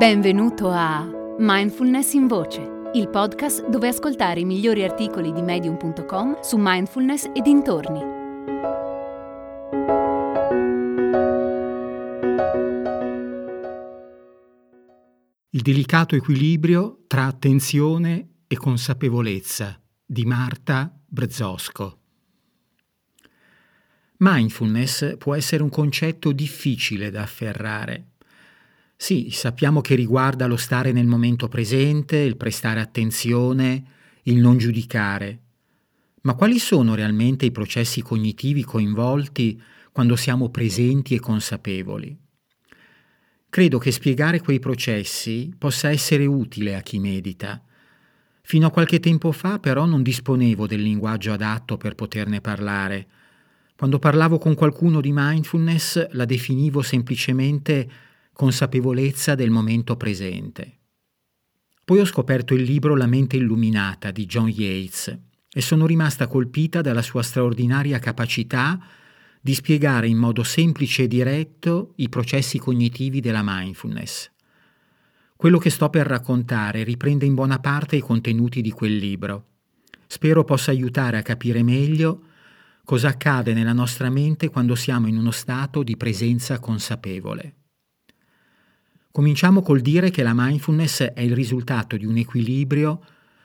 [0.00, 6.56] Benvenuto a Mindfulness in Voce, il podcast dove ascoltare i migliori articoli di medium.com su
[6.58, 8.00] mindfulness e dintorni.
[15.50, 21.98] Il delicato equilibrio tra attenzione e consapevolezza di Marta Brzosco.
[24.16, 28.09] Mindfulness può essere un concetto difficile da afferrare
[29.02, 33.82] sì, sappiamo che riguarda lo stare nel momento presente, il prestare attenzione,
[34.24, 35.40] il non giudicare.
[36.20, 39.58] Ma quali sono realmente i processi cognitivi coinvolti
[39.90, 42.14] quando siamo presenti e consapevoli?
[43.48, 47.58] Credo che spiegare quei processi possa essere utile a chi medita.
[48.42, 53.08] Fino a qualche tempo fa però non disponevo del linguaggio adatto per poterne parlare.
[53.78, 58.08] Quando parlavo con qualcuno di mindfulness la definivo semplicemente
[58.40, 60.78] consapevolezza del momento presente.
[61.84, 65.14] Poi ho scoperto il libro La mente illuminata di John Yates
[65.52, 68.82] e sono rimasta colpita dalla sua straordinaria capacità
[69.42, 74.30] di spiegare in modo semplice e diretto i processi cognitivi della mindfulness.
[75.36, 79.48] Quello che sto per raccontare riprende in buona parte i contenuti di quel libro.
[80.06, 82.22] Spero possa aiutare a capire meglio
[82.86, 87.56] cosa accade nella nostra mente quando siamo in uno stato di presenza consapevole.
[89.12, 93.02] Cominciamo col dire che la mindfulness è il risultato di un equilibrio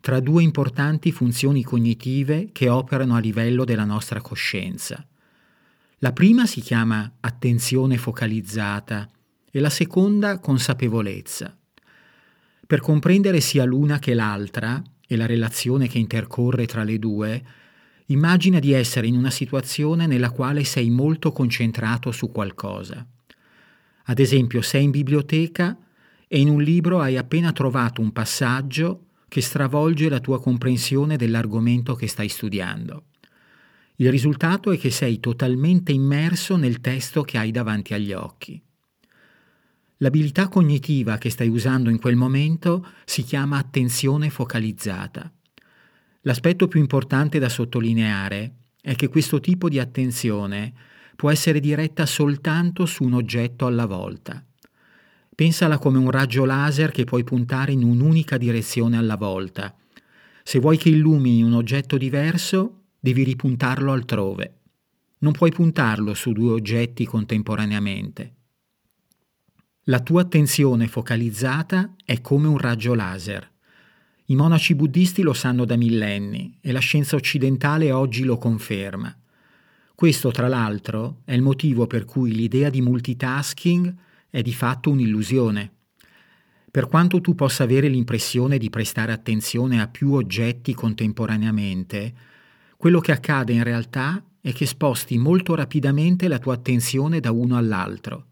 [0.00, 5.04] tra due importanti funzioni cognitive che operano a livello della nostra coscienza.
[6.00, 9.08] La prima si chiama attenzione focalizzata
[9.50, 11.56] e la seconda consapevolezza.
[12.66, 17.44] Per comprendere sia l'una che l'altra e la relazione che intercorre tra le due,
[18.06, 23.06] immagina di essere in una situazione nella quale sei molto concentrato su qualcosa.
[24.08, 25.76] Ad esempio, sei in biblioteca
[26.28, 31.94] e in un libro hai appena trovato un passaggio che stravolge la tua comprensione dell'argomento
[31.94, 33.04] che stai studiando.
[33.96, 38.60] Il risultato è che sei totalmente immerso nel testo che hai davanti agli occhi.
[39.98, 45.32] L'abilità cognitiva che stai usando in quel momento si chiama attenzione focalizzata.
[46.20, 50.74] L'aspetto più importante da sottolineare è che questo tipo di attenzione
[51.16, 54.44] può essere diretta soltanto su un oggetto alla volta.
[55.34, 59.74] Pensala come un raggio laser che puoi puntare in un'unica direzione alla volta.
[60.42, 64.60] Se vuoi che illumini un oggetto diverso, devi ripuntarlo altrove.
[65.18, 68.34] Non puoi puntarlo su due oggetti contemporaneamente.
[69.84, 73.50] La tua attenzione focalizzata è come un raggio laser.
[74.26, 79.16] I monaci buddisti lo sanno da millenni e la scienza occidentale oggi lo conferma.
[79.96, 83.94] Questo, tra l'altro, è il motivo per cui l'idea di multitasking
[84.28, 85.72] è di fatto un'illusione.
[86.70, 92.14] Per quanto tu possa avere l'impressione di prestare attenzione a più oggetti contemporaneamente,
[92.76, 97.56] quello che accade in realtà è che sposti molto rapidamente la tua attenzione da uno
[97.56, 98.26] all'altro.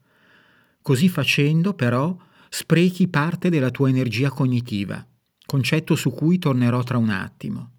[0.82, 2.14] Così facendo, però,
[2.50, 5.02] sprechi parte della tua energia cognitiva,
[5.46, 7.73] concetto su cui tornerò tra un attimo.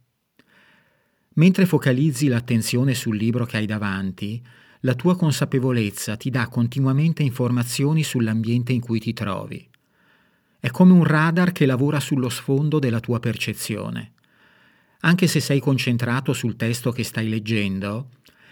[1.35, 4.41] Mentre focalizzi l'attenzione sul libro che hai davanti,
[4.81, 9.67] la tua consapevolezza ti dà continuamente informazioni sull'ambiente in cui ti trovi.
[10.59, 14.13] È come un radar che lavora sullo sfondo della tua percezione.
[15.01, 18.11] Anche se sei concentrato sul testo che stai leggendo,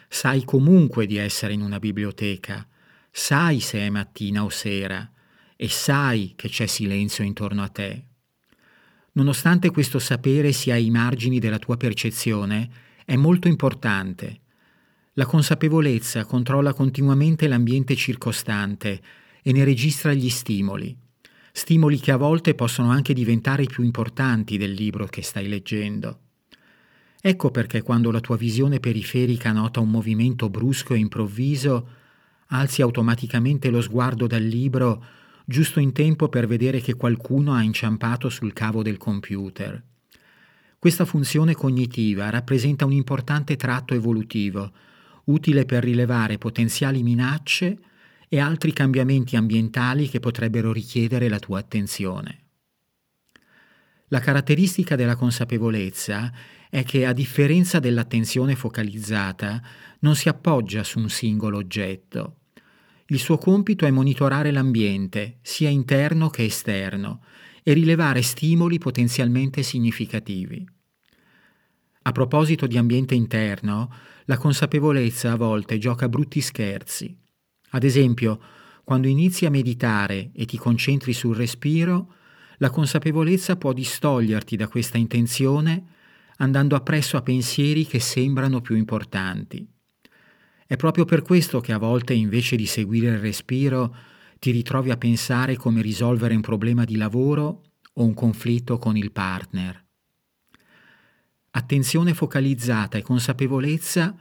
[0.09, 2.67] sai comunque di essere in una biblioteca,
[3.09, 5.09] sai se è mattina o sera
[5.55, 8.03] e sai che c'è silenzio intorno a te.
[9.13, 12.69] Nonostante questo sapere sia ai margini della tua percezione,
[13.05, 14.39] è molto importante.
[15.13, 18.99] La consapevolezza controlla continuamente l'ambiente circostante
[19.43, 20.97] e ne registra gli stimoli,
[21.51, 26.19] stimoli che a volte possono anche diventare i più importanti del libro che stai leggendo.
[27.21, 31.87] Ecco perché quando la tua visione periferica nota un movimento brusco e improvviso,
[32.47, 35.05] alzi automaticamente lo sguardo dal libro
[35.45, 39.81] giusto in tempo per vedere che qualcuno ha inciampato sul cavo del computer.
[40.79, 44.71] Questa funzione cognitiva rappresenta un importante tratto evolutivo,
[45.25, 47.77] utile per rilevare potenziali minacce
[48.27, 52.39] e altri cambiamenti ambientali che potrebbero richiedere la tua attenzione.
[54.07, 56.31] La caratteristica della consapevolezza
[56.69, 59.61] è che, a differenza dell'attenzione focalizzata,
[59.99, 62.39] non si appoggia su un singolo oggetto,
[63.13, 67.21] il suo compito è monitorare l'ambiente, sia interno che esterno,
[67.61, 70.67] e rilevare stimoli potenzialmente significativi.
[72.05, 73.93] A proposito di ambiente interno,
[74.25, 77.15] la consapevolezza a volte gioca brutti scherzi.
[77.69, 78.41] Ad esempio,
[78.83, 82.15] quando inizi a meditare e ti concentri sul respiro,
[82.57, 85.85] la consapevolezza può distoglierti da questa intenzione
[86.37, 89.72] andando appresso a pensieri che sembrano più importanti.
[90.65, 93.95] È proprio per questo che a volte invece di seguire il respiro
[94.39, 97.63] ti ritrovi a pensare come risolvere un problema di lavoro
[97.93, 99.81] o un conflitto con il partner.
[101.51, 104.15] Attenzione focalizzata e consapevolezza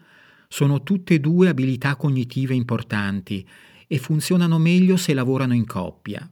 [0.49, 3.47] sono tutte e due abilità cognitive importanti
[3.87, 6.31] e funzionano meglio se lavorano in coppia.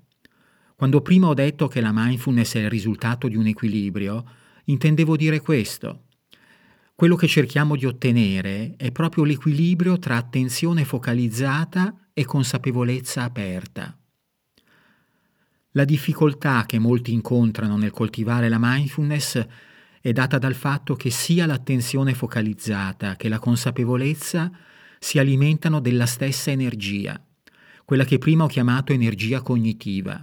[0.77, 4.25] Quando prima ho detto che la mindfulness è il risultato di un equilibrio,
[4.65, 6.05] intendevo dire questo.
[7.01, 13.99] Quello che cerchiamo di ottenere è proprio l'equilibrio tra attenzione focalizzata e consapevolezza aperta.
[15.71, 19.43] La difficoltà che molti incontrano nel coltivare la mindfulness
[20.03, 24.53] è data dal fatto che sia l'attenzione focalizzata che la consapevolezza
[24.99, 27.19] si alimentano della stessa energia,
[27.87, 30.23] quella che prima ho chiamato energia cognitiva.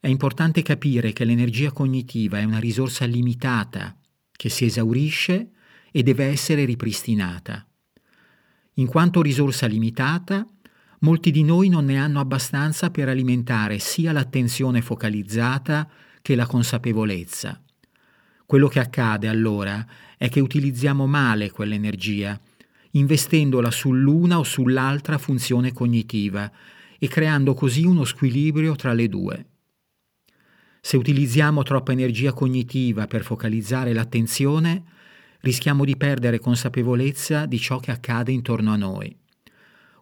[0.00, 3.96] È importante capire che l'energia cognitiva è una risorsa limitata
[4.32, 5.52] che si esaurisce
[5.90, 7.66] e deve essere ripristinata.
[8.74, 10.46] In quanto risorsa limitata,
[11.00, 15.88] molti di noi non ne hanno abbastanza per alimentare sia l'attenzione focalizzata
[16.22, 17.60] che la consapevolezza.
[18.46, 19.86] Quello che accade allora
[20.16, 22.40] è che utilizziamo male quell'energia,
[22.92, 26.50] investendola sull'una o sull'altra funzione cognitiva
[26.98, 29.46] e creando così uno squilibrio tra le due.
[30.80, 34.84] Se utilizziamo troppa energia cognitiva per focalizzare l'attenzione,
[35.40, 39.16] rischiamo di perdere consapevolezza di ciò che accade intorno a noi.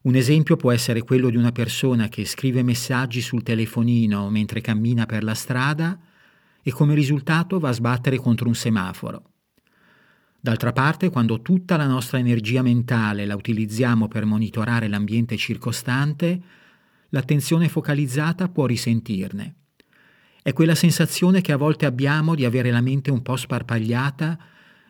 [0.03, 5.05] Un esempio può essere quello di una persona che scrive messaggi sul telefonino mentre cammina
[5.05, 5.99] per la strada
[6.63, 9.31] e come risultato va a sbattere contro un semaforo.
[10.41, 16.41] D'altra parte, quando tutta la nostra energia mentale la utilizziamo per monitorare l'ambiente circostante,
[17.09, 19.55] l'attenzione focalizzata può risentirne.
[20.41, 24.39] È quella sensazione che a volte abbiamo di avere la mente un po' sparpagliata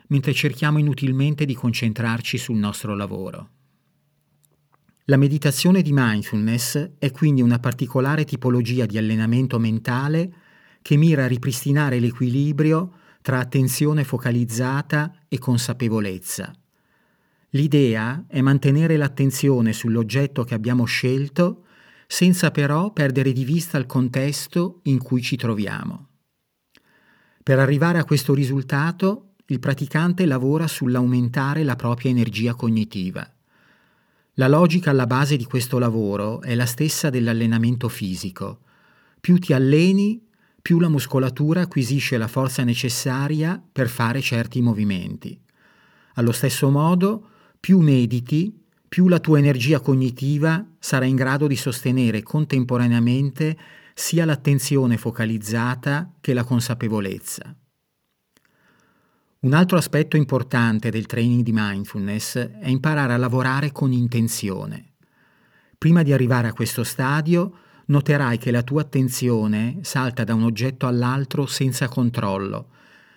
[0.08, 3.50] mentre cerchiamo inutilmente di concentrarci sul nostro lavoro.
[5.08, 10.32] La meditazione di mindfulness è quindi una particolare tipologia di allenamento mentale
[10.82, 12.92] che mira a ripristinare l'equilibrio
[13.22, 16.52] tra attenzione focalizzata e consapevolezza.
[17.50, 21.64] L'idea è mantenere l'attenzione sull'oggetto che abbiamo scelto
[22.06, 26.08] senza però perdere di vista il contesto in cui ci troviamo.
[27.42, 33.28] Per arrivare a questo risultato, il praticante lavora sull'aumentare la propria energia cognitiva.
[34.34, 38.60] La logica alla base di questo lavoro è la stessa dell'allenamento fisico.
[39.20, 40.20] Più ti alleni,
[40.60, 45.40] più la muscolatura acquisisce la forza necessaria per fare certi movimenti.
[46.14, 47.28] Allo stesso modo,
[47.60, 48.52] più mediti,
[48.88, 53.56] più la tua energia cognitiva sarà in grado di sostenere contemporaneamente
[53.94, 57.56] sia l'attenzione focalizzata che la consapevolezza.
[59.46, 64.94] Un altro aspetto importante del training di mindfulness è imparare a lavorare con intenzione.
[65.78, 67.52] Prima di arrivare a questo stadio,
[67.84, 72.70] noterai che la tua attenzione salta da un oggetto all'altro senza controllo,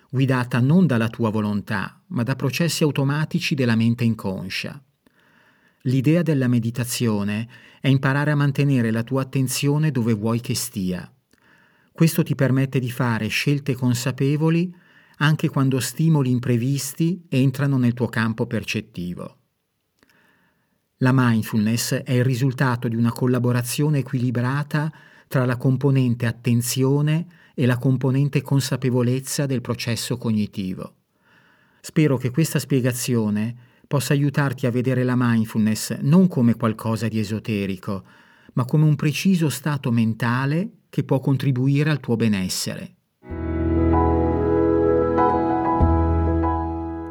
[0.08, 4.80] guidata non dalla tua volontà, ma da processi automatici della mente inconscia.
[5.80, 7.48] L'idea della meditazione
[7.80, 11.12] è imparare a mantenere la tua attenzione dove vuoi che stia.
[11.90, 14.72] Questo ti permette di fare scelte consapevoli
[15.22, 19.36] anche quando stimoli imprevisti entrano nel tuo campo percettivo.
[20.98, 24.92] La mindfulness è il risultato di una collaborazione equilibrata
[25.28, 30.94] tra la componente attenzione e la componente consapevolezza del processo cognitivo.
[31.80, 38.04] Spero che questa spiegazione possa aiutarti a vedere la mindfulness non come qualcosa di esoterico,
[38.54, 42.96] ma come un preciso stato mentale che può contribuire al tuo benessere.